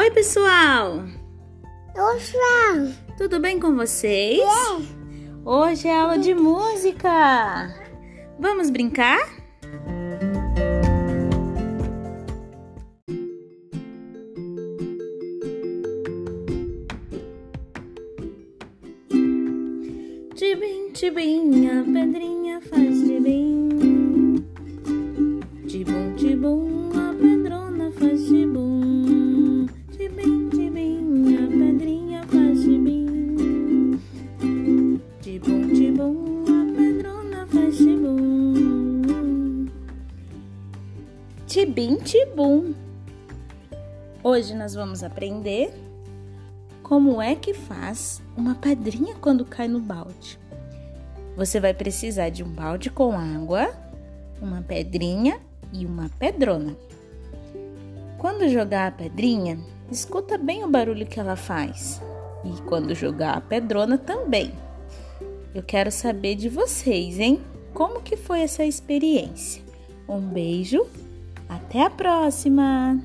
[0.00, 1.04] Oi, pessoal!
[1.94, 2.92] Olá!
[3.18, 4.40] Tudo bem com vocês?
[4.40, 4.46] É.
[5.44, 7.68] Hoje é aula de música.
[8.38, 9.20] Vamos brincar?
[20.34, 24.42] Tibim, tibim, a pedrinha faz tibim.
[25.68, 28.79] Tibum, tibum, a pedrona faz tibum.
[41.50, 42.74] Tibim, tibum.
[44.22, 45.74] Hoje nós vamos aprender
[46.80, 50.38] como é que faz uma pedrinha quando cai no balde.
[51.36, 53.68] Você vai precisar de um balde com água,
[54.40, 55.40] uma pedrinha
[55.72, 56.76] e uma pedrona.
[58.16, 59.58] Quando jogar a pedrinha,
[59.90, 62.00] escuta bem o barulho que ela faz.
[62.44, 64.52] E quando jogar a pedrona também.
[65.52, 67.40] Eu quero saber de vocês, hein?
[67.74, 69.60] Como que foi essa experiência?
[70.08, 70.86] Um beijo,
[71.50, 72.98] até a próxima!